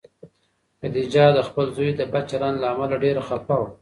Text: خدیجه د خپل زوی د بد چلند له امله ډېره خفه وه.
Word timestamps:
خدیجه 0.79 1.25
د 1.37 1.39
خپل 1.47 1.65
زوی 1.77 1.91
د 1.95 2.01
بد 2.11 2.23
چلند 2.31 2.55
له 2.59 2.67
امله 2.73 2.95
ډېره 3.03 3.21
خفه 3.27 3.55
وه. 3.59 3.67